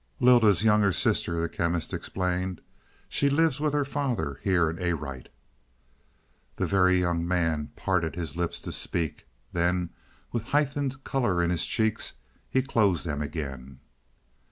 "Lylda's 0.19 0.63
younger 0.63 0.91
sister," 0.91 1.39
the 1.39 1.47
Chemist 1.47 1.93
explained. 1.93 2.59
"She 3.07 3.29
lives 3.29 3.59
with 3.59 3.71
her 3.73 3.85
father 3.85 4.39
here 4.41 4.67
in 4.67 4.79
Arite." 4.81 5.29
The 6.55 6.65
Very 6.65 6.99
Young 6.99 7.27
Man 7.27 7.69
parted 7.75 8.15
his 8.15 8.35
lips 8.35 8.59
to 8.61 8.71
speak. 8.71 9.27
Then, 9.53 9.91
with 10.31 10.45
heightened 10.45 11.03
color 11.03 11.39
in 11.39 11.51
his 11.51 11.67
cheeks, 11.67 12.13
he 12.49 12.63
closed 12.63 13.05
them 13.05 13.21
again. 13.21 13.79